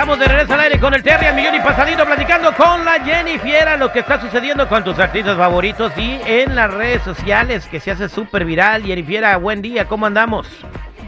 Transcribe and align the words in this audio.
Estamos 0.00 0.18
de 0.18 0.28
regreso 0.28 0.54
al 0.54 0.60
aire 0.60 0.80
con 0.80 0.94
el 0.94 1.02
Terry, 1.02 1.26
al 1.26 1.34
millón 1.34 1.56
y 1.56 1.60
pasadito, 1.60 2.06
platicando 2.06 2.54
con 2.56 2.86
la 2.86 3.04
Jenny 3.04 3.38
Fiera 3.38 3.76
lo 3.76 3.92
que 3.92 3.98
está 3.98 4.18
sucediendo 4.18 4.66
con 4.66 4.82
tus 4.82 4.98
artistas 4.98 5.36
favoritos 5.36 5.92
y 5.98 6.18
en 6.24 6.56
las 6.56 6.72
redes 6.72 7.02
sociales 7.02 7.68
que 7.68 7.80
se 7.80 7.90
hace 7.90 8.08
súper 8.08 8.46
viral. 8.46 8.82
Jenny 8.82 9.02
Fiera, 9.02 9.36
buen 9.36 9.60
día, 9.60 9.86
¿cómo 9.86 10.06
andamos? 10.06 10.46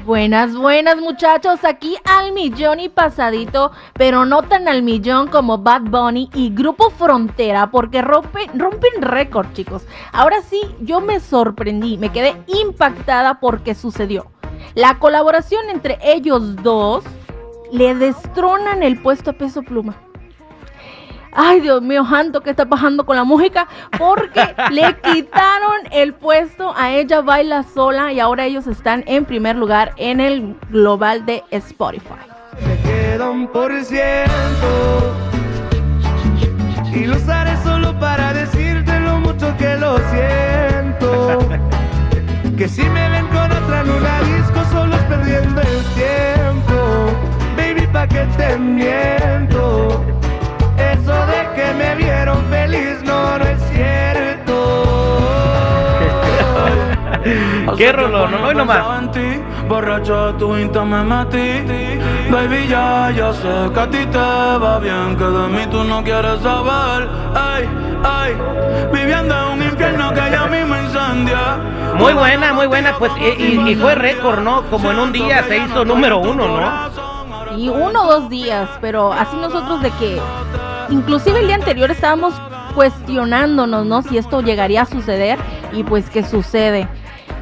Buenas, 0.05 0.55
buenas 0.55 0.99
muchachos, 0.99 1.65
aquí 1.65 1.97
al 2.05 2.33
millón 2.33 2.81
y 2.81 2.91
pasadito, 2.91 3.73
pero 3.95 4.27
no 4.27 4.43
tan 4.43 4.69
al 4.69 4.83
millón 4.83 5.29
como 5.29 5.57
Bad 5.57 5.85
Bunny 5.85 6.29
y 6.35 6.55
Grupo 6.55 6.91
Frontera, 6.91 7.71
porque 7.71 8.03
rompen 8.03 9.01
récord, 9.01 9.47
chicos. 9.55 9.87
Ahora 10.13 10.43
sí, 10.43 10.61
yo 10.81 11.01
me 11.01 11.19
sorprendí, 11.19 11.97
me 11.97 12.13
quedé 12.13 12.37
impactada 12.47 13.41
porque 13.41 13.75
sucedió. 13.75 14.27
La 14.75 14.99
colaboración 14.99 15.71
entre 15.71 15.99
ellos 16.03 16.57
dos 16.57 17.05
le 17.73 17.95
destronan 17.95 18.83
el 18.83 19.01
puesto 19.01 19.31
a 19.31 19.33
peso 19.33 19.63
pluma. 19.63 19.97
Ay, 21.35 21.61
Dios 21.61 21.81
mío, 21.81 22.05
Janto, 22.05 22.43
¿qué 22.43 22.51
está 22.51 22.67
pasando 22.67 23.07
con 23.07 23.17
la 23.17 23.25
música? 23.25 23.67
Porque 23.99 24.55
le 24.71 24.95
quitaron 25.01 25.81
el 25.91 26.13
puesto 26.13 26.75
a 26.77 26.93
ella 26.93 27.23
baila 27.23 27.63
sola 27.63 28.13
y 28.13 28.21
ahora 28.21 28.45
ellos 28.45 28.67
están 28.67 29.03
en 29.07 29.25
primer 29.25 29.57
lugar 29.57 29.93
en 29.97 30.21
el 30.21 30.55
global 30.69 31.25
de 31.25 31.43
Spotify. 31.51 32.21
Me 32.61 33.47
por 33.47 33.73
ciento 33.85 35.17
y 36.95 37.07
lo 37.07 37.17
usaré 37.17 37.57
solo 37.63 37.99
para 37.99 38.35
decirte 38.35 39.01
lo 39.01 39.19
mucho 39.19 39.57
que 39.57 39.77
lo 39.77 39.97
siento. 40.11 41.39
Que 42.57 42.69
si 42.69 42.83
me 42.83 43.02
¿Qué 57.77 57.93
rollo? 57.93 58.29
No, 58.29 58.47
hoy 58.47 58.55
nomás. 58.55 58.79
En 59.01 59.11
ti, 59.11 59.41
borracho 59.69 60.27
de 60.27 60.33
tu 60.39 60.57
insta 60.57 60.85
me 60.85 61.03
metí. 61.05 61.65
Baby, 62.31 62.67
ya, 62.69 63.11
ya 63.15 63.33
sé 63.33 63.71
que 63.75 63.81
a 63.81 63.91
ti 63.91 64.07
te 64.07 64.19
va 64.19 64.79
bien, 64.79 65.17
que 65.17 65.25
de 65.25 65.49
mí 65.49 65.67
tú 65.71 65.85
no 65.85 66.03
quieres 66.03 66.41
saber. 66.41 67.09
Ay, 67.35 67.69
ay, 68.05 68.37
viviendo 68.93 69.35
en 69.35 69.59
un 69.59 69.63
infierno 69.63 70.11
que 70.13 70.31
ya 70.31 70.47
mismo 70.47 70.77
incendia. 70.77 71.59
Muy 71.99 72.15
buena, 72.15 72.53
muy 72.55 72.67
buena, 72.67 72.95
pues 72.99 73.13
y, 73.21 73.43
y- 73.43 73.71
y 73.71 73.75
fue 73.77 73.95
récord, 73.95 74.41
¿no? 74.41 74.63
Como 74.71 74.91
en 74.91 74.99
un 74.99 75.13
día 75.13 75.43
se 75.45 75.59
hizo 75.59 75.85
número 75.85 76.19
uno, 76.19 76.47
¿no? 76.49 77.59
Y 77.59 77.69
uno 77.69 78.05
o 78.05 78.07
dos 78.21 78.31
días, 78.31 78.69
pero 78.81 79.13
así 79.13 79.37
nosotros 79.37 79.83
de 79.83 79.91
que, 79.93 80.19
inclusive 80.89 81.41
el 81.41 81.47
día 81.49 81.57
anterior 81.57 81.91
estábamos 81.91 82.33
cuestionándonos, 82.75 83.85
¿no? 83.85 84.01
Si 84.03 84.17
esto 84.17 84.41
llegaría 84.41 84.83
a 84.83 84.87
suceder 84.87 85.39
y 85.73 85.85
pues 85.85 86.09
que 86.11 86.25
sucede. 86.25 86.89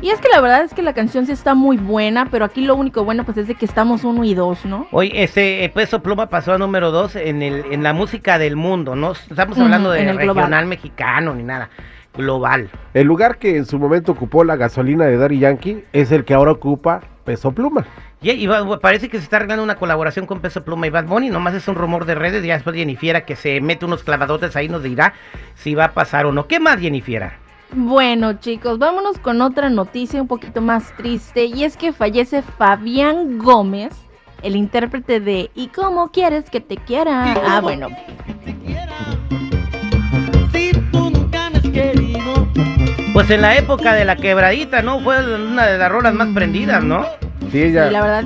Y 0.02 0.08
es 0.10 0.18
que 0.20 0.28
la 0.32 0.40
verdad 0.40 0.62
es 0.62 0.72
que 0.72 0.80
la 0.82 0.94
canción 0.94 1.26
sí 1.26 1.32
está 1.32 1.54
muy 1.54 1.76
buena, 1.76 2.26
pero 2.30 2.46
aquí 2.46 2.62
lo 2.64 2.74
único 2.74 3.04
bueno 3.04 3.24
pues 3.24 3.36
es 3.36 3.48
de 3.48 3.54
que 3.54 3.66
estamos 3.66 4.02
uno 4.02 4.24
y 4.24 4.32
dos, 4.32 4.64
¿no? 4.64 4.86
Hoy 4.92 5.12
ese 5.14 5.62
eh, 5.64 5.68
Peso 5.68 6.02
Pluma 6.02 6.30
pasó 6.30 6.54
a 6.54 6.58
número 6.58 6.90
dos 6.90 7.16
en, 7.16 7.42
el, 7.42 7.64
en 7.70 7.82
la 7.82 7.92
música 7.92 8.38
del 8.38 8.56
mundo, 8.56 8.96
no 8.96 9.12
estamos 9.12 9.58
hablando 9.58 9.90
de 9.90 10.04
global. 10.04 10.26
regional 10.36 10.66
mexicano 10.66 11.34
ni 11.34 11.42
nada, 11.42 11.68
global. 12.16 12.70
El 12.94 13.06
lugar 13.06 13.36
que 13.36 13.56
en 13.58 13.66
su 13.66 13.78
momento 13.78 14.12
ocupó 14.12 14.42
la 14.42 14.56
gasolina 14.56 15.04
de 15.04 15.18
Daddy 15.18 15.38
Yankee 15.38 15.84
es 15.92 16.10
el 16.12 16.24
que 16.24 16.32
ahora 16.32 16.52
ocupa 16.52 17.00
Peso 17.24 17.52
Pluma. 17.52 17.84
Y, 18.22 18.30
y 18.30 18.46
va- 18.46 18.80
parece 18.80 19.10
que 19.10 19.18
se 19.18 19.24
está 19.24 19.36
arreglando 19.36 19.62
una 19.62 19.74
colaboración 19.76 20.24
con 20.24 20.40
Peso 20.40 20.64
Pluma 20.64 20.86
y 20.86 20.90
Bad 20.90 21.04
Bunny, 21.08 21.28
nomás 21.28 21.52
es 21.52 21.68
un 21.68 21.74
rumor 21.74 22.06
de 22.06 22.14
redes, 22.14 22.42
ya 22.42 22.54
después 22.54 22.74
Jennifiera 22.74 23.26
que 23.26 23.36
se 23.36 23.60
mete 23.60 23.84
unos 23.84 24.02
clavadotes 24.02 24.56
ahí 24.56 24.68
nos 24.70 24.82
dirá 24.82 25.12
si 25.56 25.74
va 25.74 25.84
a 25.84 25.92
pasar 25.92 26.24
o 26.24 26.32
no. 26.32 26.46
¿Qué 26.46 26.58
más 26.58 26.80
Jennifiera? 26.80 27.34
Bueno 27.72 28.32
chicos, 28.34 28.78
vámonos 28.78 29.19
con 29.19 29.41
otra 29.42 29.70
noticia 29.70 30.20
un 30.20 30.26
poquito 30.26 30.60
más 30.60 30.92
triste 30.97 31.44
y 31.44 31.62
es 31.62 31.76
que 31.76 31.92
fallece 31.92 32.42
Fabián 32.42 33.38
Gómez, 33.38 33.92
el 34.42 34.56
intérprete 34.56 35.20
de 35.20 35.50
¿Y 35.54 35.69
cómo 35.69 36.10
quieres 36.10 36.50
que 36.50 36.60
te 36.60 36.76
quiera? 36.76 37.34
Ah, 37.47 37.60
bueno. 37.60 37.88
Pues 43.12 43.30
en 43.30 43.42
la 43.42 43.56
época 43.56 43.94
de 43.94 44.04
la 44.04 44.16
quebradita, 44.16 44.82
¿no? 44.82 45.00
Fue 45.00 45.34
una 45.34 45.66
de 45.66 45.78
las 45.78 45.91
rolas 45.91 46.14
más 46.14 46.28
prendidas, 46.34 46.82
¿no? 46.82 47.04
Sí, 47.53 47.62
ella 47.62 47.88
y 47.88 47.92
la 47.92 48.03
verdad, 48.03 48.25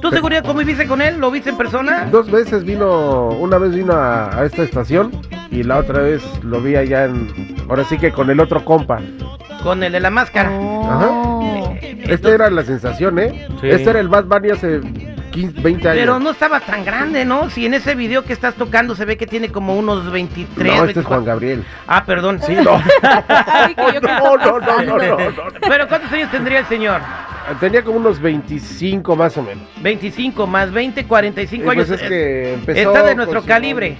¿Tú 0.00 0.10
seguridad 0.10 0.42
cómo 0.44 0.60
viste 0.60 0.86
con 0.86 1.00
él? 1.02 1.18
¿Lo 1.18 1.30
viste 1.30 1.50
en 1.50 1.56
persona? 1.56 2.06
dos 2.10 2.30
veces 2.30 2.64
vino, 2.64 3.28
una 3.28 3.58
vez 3.58 3.74
vino 3.74 3.92
a, 3.92 4.34
a 4.38 4.44
esta 4.44 4.62
estación 4.62 5.10
y 5.50 5.62
la 5.62 5.78
otra 5.78 6.00
vez 6.02 6.22
lo 6.42 6.60
vi 6.60 6.76
allá 6.76 7.04
en, 7.04 7.56
ahora 7.68 7.84
sí 7.84 7.98
que 7.98 8.10
con 8.12 8.30
el 8.30 8.40
otro 8.40 8.64
compa. 8.64 9.00
Con 9.62 9.82
el 9.82 9.92
de 9.92 10.00
la 10.00 10.10
máscara. 10.10 10.50
oh. 10.52 11.74
Este 11.80 12.30
era 12.30 12.50
la 12.50 12.62
sensación, 12.62 13.18
¿eh? 13.18 13.46
Sí. 13.60 13.68
Este 13.68 13.90
era 13.90 14.00
el 14.00 14.08
Bad 14.08 14.24
Bunny 14.24 14.50
hace 14.50 14.80
15, 15.30 15.60
20 15.60 15.88
años. 15.88 16.00
Pero 16.00 16.18
no 16.18 16.30
estaba 16.30 16.60
tan 16.60 16.84
grande, 16.84 17.24
¿no? 17.24 17.48
Si 17.50 17.66
en 17.66 17.74
ese 17.74 17.94
video 17.94 18.24
que 18.24 18.32
estás 18.32 18.54
tocando 18.54 18.94
se 18.94 19.04
ve 19.04 19.16
que 19.16 19.26
tiene 19.26 19.50
como 19.50 19.76
unos 19.76 20.10
23, 20.10 20.56
No, 20.56 20.72
este 20.72 20.74
es 20.74 20.94
24. 20.96 21.08
Juan 21.08 21.24
Gabriel. 21.24 21.64
Ah, 21.86 22.04
perdón, 22.04 22.40
sí. 22.42 22.54
No, 22.54 22.82
Ay, 23.28 23.74
que 23.92 24.00
no, 24.00 24.00
no, 24.00 24.36
no, 24.36 24.58
no, 24.58 24.66
pasando. 24.66 24.98
no, 24.98 25.18
no. 25.30 25.42
Pero 25.68 25.88
¿cuántos 25.88 26.12
años 26.12 26.30
tendría 26.30 26.60
el 26.60 26.66
señor? 26.66 27.00
Tenía 27.58 27.82
como 27.82 27.98
unos 27.98 28.20
25 28.20 29.16
más 29.16 29.36
o 29.36 29.42
menos. 29.42 29.64
25 29.82 30.46
más 30.46 30.70
20, 30.72 31.04
45 31.04 31.64
Y 31.64 31.68
años. 31.68 31.86
pues 31.88 32.00
es 32.00 32.08
que 32.08 32.54
empezó 32.54 32.90
Está 32.92 33.02
de 33.02 33.14
nuestro 33.14 33.42
calibre. 33.42 33.96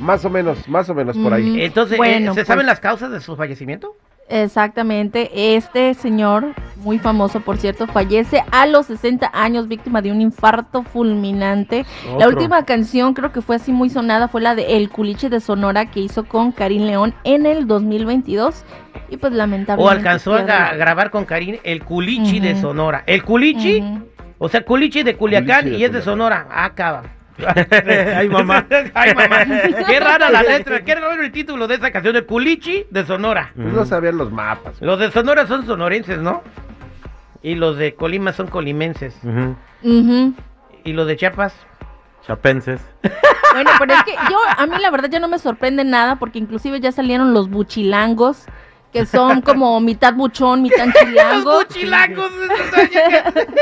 Más 0.00 0.24
o 0.24 0.30
menos, 0.30 0.68
más 0.68 0.88
o 0.88 0.94
menos 0.94 1.16
por 1.16 1.32
ahí. 1.34 1.62
Entonces, 1.62 1.94
eh, 1.94 1.98
Bueno, 1.98 2.32
¿se 2.32 2.40
pues- 2.40 2.46
saben 2.46 2.66
las 2.66 2.78
causas 2.80 3.10
de 3.10 3.20
su 3.20 3.34
fallecimiento? 3.36 3.96
Exactamente, 4.28 5.56
este 5.56 5.94
señor, 5.94 6.54
muy 6.76 6.98
famoso 6.98 7.40
por 7.40 7.56
cierto, 7.56 7.86
fallece 7.86 8.44
a 8.50 8.66
los 8.66 8.86
60 8.86 9.30
años 9.32 9.68
víctima 9.68 10.02
de 10.02 10.12
un 10.12 10.20
infarto 10.20 10.82
fulminante. 10.82 11.86
La 12.18 12.28
última 12.28 12.64
canción 12.66 13.14
creo 13.14 13.32
que 13.32 13.40
fue 13.40 13.56
así 13.56 13.72
muy 13.72 13.88
sonada 13.88 14.28
fue 14.28 14.42
la 14.42 14.54
de 14.54 14.76
El 14.76 14.90
Culiche 14.90 15.30
de 15.30 15.40
Sonora 15.40 15.86
que 15.90 16.00
hizo 16.00 16.24
con 16.24 16.52
Karim 16.52 16.82
León 16.82 17.14
en 17.24 17.46
el 17.46 17.66
2022 17.66 18.64
y 19.08 19.16
pues 19.16 19.32
¿O 19.32 19.36
lamentablemente 19.36 19.96
alcanzó 19.96 20.34
a 20.34 20.74
grabar 20.74 21.10
con 21.10 21.24
Karim 21.24 21.56
el 21.64 21.82
culichi 21.84 22.40
de. 22.40 22.54
Sonora? 22.60 23.04
¿El 23.06 23.24
culichi? 23.24 23.80
Ujú. 23.80 24.08
O 24.38 24.48
sea, 24.48 24.62
culichi 24.62 25.02
de 25.02 25.16
Culiacán 25.16 25.62
Culichi 25.62 25.70
de 25.70 25.78
y 25.78 25.84
es 25.84 25.92
de 25.92 26.02
Sonora. 26.02 26.42
Sonora. 26.42 26.64
Ah, 26.64 26.74
cava. 26.74 27.17
Ay, 28.16 28.28
mamá. 28.28 28.66
Ay, 28.94 29.14
mamá. 29.14 29.44
Qué 29.86 30.00
rara 30.00 30.30
la 30.30 30.42
letra. 30.42 30.84
Qué 30.84 30.94
raro 30.94 31.22
el 31.22 31.32
título 31.32 31.66
de 31.68 31.76
esa 31.76 31.90
canción. 31.90 32.16
El 32.16 32.26
culichi 32.26 32.86
de 32.90 33.04
Sonora. 33.04 33.52
Pues 33.54 33.72
no 33.72 33.84
sabían 33.84 34.16
los 34.16 34.32
mapas. 34.32 34.80
Los 34.80 34.98
de 34.98 35.10
Sonora 35.10 35.46
son 35.46 35.66
sonorenses, 35.66 36.18
¿no? 36.18 36.42
Y 37.42 37.54
los 37.54 37.76
de 37.76 37.94
Colima 37.94 38.32
son 38.32 38.48
colimenses. 38.48 39.16
Ujú. 39.22 40.34
Y 40.84 40.92
los 40.92 41.06
de 41.06 41.16
Chiapas. 41.16 41.54
Chapenses. 42.26 42.80
Bueno, 43.52 43.70
pero 43.78 43.94
es 43.94 44.02
que 44.04 44.12
yo, 44.12 44.38
a 44.56 44.66
mí 44.66 44.76
la 44.78 44.90
verdad 44.90 45.08
ya 45.08 45.18
no 45.18 45.28
me 45.28 45.38
sorprende 45.38 45.82
nada 45.84 46.16
porque 46.16 46.38
inclusive 46.38 46.80
ya 46.80 46.92
salieron 46.92 47.32
los 47.32 47.48
buchilangos 47.48 48.44
que 48.92 49.06
son 49.06 49.42
como 49.42 49.80
mitad 49.80 50.14
buchón, 50.14 50.62
mitad 50.62 50.86
chilango. 50.98 51.62
Los 51.62 51.68
buchilangos. 51.68 52.32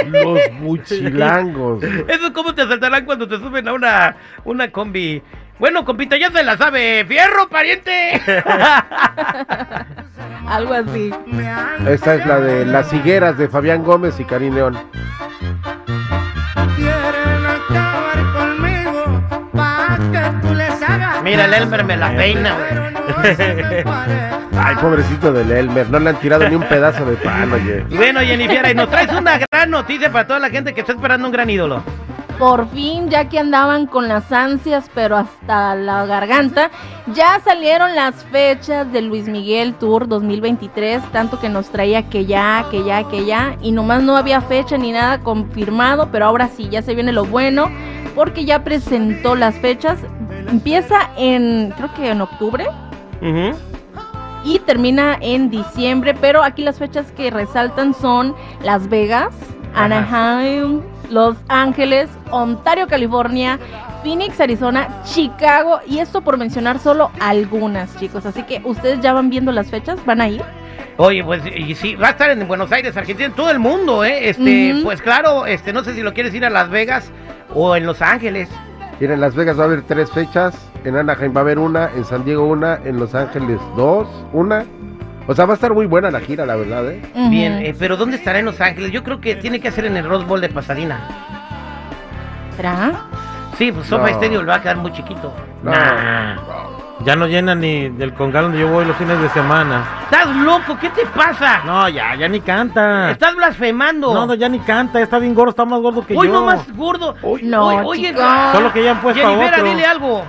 Los 0.06 0.60
buchilangos. 0.60 1.82
Eso 1.82 2.26
es 2.26 2.30
como 2.32 2.54
te 2.54 2.62
asaltarán 2.62 3.04
cuando 3.04 3.26
te 3.28 3.38
suben 3.38 3.68
a 3.68 3.72
una, 3.72 4.16
una 4.44 4.70
combi. 4.70 5.22
Bueno, 5.58 5.84
compita, 5.86 6.16
ya 6.18 6.30
se 6.30 6.44
la 6.44 6.56
sabe. 6.58 7.04
¡Fierro, 7.06 7.48
pariente! 7.48 8.20
Algo 10.46 10.74
así. 10.74 11.10
Esta 11.86 12.14
es 12.14 12.26
la 12.26 12.40
de 12.40 12.66
Las 12.66 12.92
Higueras 12.92 13.38
de 13.38 13.48
Fabián 13.48 13.82
Gómez 13.82 14.20
y 14.20 14.24
Karim 14.24 14.54
León. 14.54 14.78
Quieren 16.76 17.46
acabar 17.46 18.18
conmigo 18.34 19.22
pa' 19.52 19.98
que 20.12 20.46
tú 20.46 20.54
les 20.54 20.82
hagas. 20.82 21.22
Mira, 21.22 21.46
el 21.46 21.54
Elmer 21.54 21.84
me 21.84 21.96
la 21.96 22.14
peina, 22.14 22.54
Ay, 24.58 24.74
pobrecito 24.76 25.32
del 25.32 25.50
Elmer, 25.52 25.90
no 25.90 25.98
le 25.98 26.10
han 26.10 26.16
tirado 26.16 26.48
ni 26.48 26.54
un 26.54 26.62
pedazo 26.62 27.04
de 27.04 27.16
pan, 27.16 27.52
oye. 27.52 27.84
Bueno, 27.94 28.20
Jennifer, 28.20 28.70
y 28.70 28.74
nos 28.74 28.88
traes 28.90 29.12
una 29.12 29.38
gran 29.38 29.70
noticia 29.70 30.10
para 30.10 30.26
toda 30.26 30.38
la 30.40 30.48
gente 30.50 30.72
que 30.72 30.80
está 30.80 30.92
esperando 30.92 31.26
un 31.26 31.32
gran 31.32 31.48
ídolo. 31.50 31.82
por 32.38 32.68
fin, 32.68 33.08
ya 33.08 33.28
que 33.30 33.38
andaban 33.38 33.86
con 33.86 34.08
las 34.08 34.30
ansias, 34.30 34.90
pero 34.94 35.16
hasta 35.16 35.74
la 35.74 36.04
garganta, 36.04 36.70
ya 37.14 37.40
salieron 37.42 37.94
las 37.94 38.24
fechas 38.26 38.92
del 38.92 39.06
Luis 39.06 39.26
Miguel 39.26 39.72
Tour 39.74 40.06
2023, 40.06 41.02
tanto 41.12 41.40
que 41.40 41.48
nos 41.48 41.70
traía 41.70 42.10
que 42.10 42.26
ya, 42.26 42.66
que 42.70 42.84
ya, 42.84 43.04
que 43.08 43.24
ya, 43.24 43.56
y 43.62 43.72
nomás 43.72 44.02
no 44.02 44.16
había 44.18 44.42
fecha 44.42 44.76
ni 44.76 44.92
nada 44.92 45.20
confirmado, 45.20 46.10
pero 46.12 46.26
ahora 46.26 46.48
sí, 46.48 46.68
ya 46.68 46.82
se 46.82 46.94
viene 46.94 47.10
lo 47.12 47.24
bueno, 47.24 47.70
porque 48.14 48.44
ya 48.44 48.62
presentó 48.64 49.34
las 49.34 49.54
fechas. 49.56 49.98
Empieza 50.48 51.08
en, 51.16 51.72
creo 51.76 51.94
que 51.94 52.10
en 52.10 52.20
octubre, 52.20 52.66
Ujú. 53.22 53.56
Y 54.46 54.60
termina 54.60 55.18
en 55.20 55.50
diciembre, 55.50 56.14
pero 56.14 56.44
aquí 56.44 56.62
las 56.62 56.78
fechas 56.78 57.10
que 57.12 57.30
resaltan 57.30 57.94
son 57.94 58.34
Las 58.62 58.88
Vegas. 58.88 59.34
Anaheim, 59.74 60.80
Los 61.10 61.36
Ángeles, 61.48 62.08
Ontario, 62.30 62.86
California, 62.86 63.58
Phoenix, 64.02 64.40
Arizona, 64.40 65.02
Chicago, 65.04 65.80
y 65.86 65.98
esto 65.98 66.22
por 66.22 66.38
mencionar 66.38 66.78
solo 66.78 67.10
algunas, 67.20 67.94
chicos. 67.98 68.24
Así 68.24 68.44
que 68.44 68.62
ustedes 68.64 69.00
ya 69.00 69.12
van 69.12 69.28
viendo 69.28 69.52
las 69.52 69.66
fechas, 69.66 69.98
van 70.06 70.22
a 70.22 70.28
ir. 70.28 70.42
Oye, 70.96 71.22
pues 71.22 71.42
y 71.54 71.74
sí, 71.74 71.94
va 71.94 72.08
a 72.08 72.10
estar 72.12 72.30
en 72.30 72.48
Buenos 72.48 72.72
Aires, 72.72 72.96
Argentina, 72.96 73.26
en 73.26 73.34
todo 73.34 73.50
el 73.50 73.58
mundo, 73.58 74.02
¿eh? 74.02 74.30
Este, 74.30 74.80
pues 74.82 75.02
claro, 75.02 75.44
este, 75.44 75.74
no 75.74 75.84
sé 75.84 75.92
si 75.94 76.02
lo 76.02 76.14
quieres 76.14 76.32
ir 76.32 76.44
a 76.46 76.50
Las 76.50 76.70
Vegas 76.70 77.10
o 77.54 77.76
en 77.76 77.84
Los 77.84 78.00
Ángeles. 78.00 78.48
Mira, 78.98 79.12
en 79.12 79.20
Las 79.20 79.34
Vegas 79.34 79.58
va 79.58 79.64
a 79.64 79.66
haber 79.66 79.82
tres 79.82 80.10
fechas, 80.10 80.54
en 80.86 80.96
Anaheim 80.96 81.34
va 81.34 81.40
a 81.40 81.42
haber 81.42 81.58
una, 81.58 81.90
en 81.96 82.04
San 82.04 82.24
Diego 82.24 82.44
una, 82.46 82.76
en 82.84 82.98
Los 82.98 83.14
Ángeles 83.14 83.60
dos, 83.76 84.06
una. 84.32 84.64
O 85.26 85.34
sea, 85.34 85.44
va 85.44 85.52
a 85.52 85.56
estar 85.56 85.74
muy 85.74 85.86
buena 85.86 86.10
la 86.12 86.20
gira, 86.20 86.46
la 86.46 86.54
verdad, 86.54 86.88
¿eh? 86.88 87.02
Bien, 87.28 87.54
eh, 87.54 87.74
pero 87.76 87.96
¿dónde 87.96 88.16
estará 88.16 88.38
en 88.38 88.44
Los 88.44 88.60
Ángeles? 88.60 88.92
Yo 88.92 89.02
creo 89.02 89.20
que 89.20 89.34
tiene 89.34 89.58
que 89.58 89.66
hacer 89.68 89.84
en 89.84 89.96
el 89.96 90.08
Rose 90.08 90.24
Bowl 90.24 90.40
de 90.40 90.48
Pasadena. 90.48 91.00
¿Será? 92.56 92.92
Sí, 93.58 93.72
pues 93.72 93.86
SoFi 93.88 94.12
No. 94.12 94.18
Stadium 94.18 94.48
va 94.48 94.54
a 94.56 94.62
quedar 94.62 94.76
muy 94.76 94.92
chiquito. 94.92 95.32
No. 95.62 95.72
Nah. 95.72 96.36
Ya 97.04 97.14
no 97.14 97.26
llena 97.26 97.54
ni 97.54 97.88
del 97.90 98.14
congal 98.14 98.44
donde 98.44 98.58
yo 98.60 98.68
voy 98.68 98.84
los 98.84 98.96
fines 98.96 99.20
de 99.20 99.28
semana. 99.30 99.84
¿Estás 100.04 100.34
loco? 100.36 100.78
¿Qué 100.80 100.88
te 100.90 101.04
pasa? 101.06 101.62
No, 101.64 101.88
ya, 101.88 102.14
ya 102.14 102.26
ni 102.28 102.40
canta. 102.40 103.10
Estás 103.10 103.34
blasfemando. 103.34 104.14
No, 104.14 104.26
no, 104.26 104.34
ya 104.34 104.48
ni 104.48 104.60
canta, 104.60 105.00
está 105.02 105.18
bien 105.18 105.34
gordo, 105.34 105.50
está 105.50 105.64
más 105.66 105.80
gordo 105.80 106.06
que 106.06 106.16
Hoy 106.16 106.28
yo. 106.28 106.32
no 106.32 106.46
más 106.46 106.72
gordo. 106.74 107.14
No, 107.42 107.66
Oye, 107.66 107.82
oye, 107.84 108.08
chicos. 108.08 108.24
Solo 108.52 108.72
que 108.72 108.82
ya 108.84 108.92
han 108.92 109.00
puesto 109.02 109.26
a 109.26 109.30
Jennifer, 109.30 109.54
otro. 109.54 109.64
dile 109.64 109.84
algo. 109.84 110.24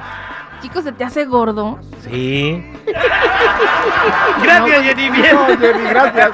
Chicos, 0.62 0.84
¿se 0.84 0.92
te 0.92 1.04
hace 1.04 1.26
gordo? 1.26 1.80
Sí. 2.04 2.64
Gracias, 4.44 4.82
Jennifer. 4.84 5.34
No, 5.34 5.46
Jenny, 5.58 5.90
gracias. 5.90 6.32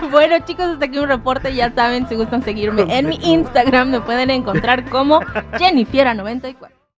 bueno, 0.10 0.38
chicos, 0.44 0.66
hasta 0.66 0.84
aquí 0.84 0.98
un 0.98 1.08
reporte. 1.08 1.54
Ya 1.54 1.72
saben, 1.72 2.08
si 2.08 2.14
gustan 2.14 2.42
seguirme 2.42 2.82
en 2.88 3.08
mi 3.08 3.18
Instagram, 3.22 3.90
me 3.90 4.00
pueden 4.00 4.30
encontrar 4.30 4.88
como 4.90 5.20
Jennifiera94. 5.52 6.83